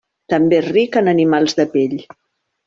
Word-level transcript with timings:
També 0.33 0.57
és 0.61 0.69
ric 0.77 0.97
en 1.01 1.11
animals 1.13 1.55
de 1.61 1.67
pell. 1.77 1.95